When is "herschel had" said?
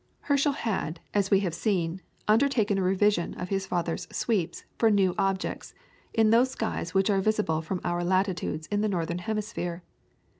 0.21-0.99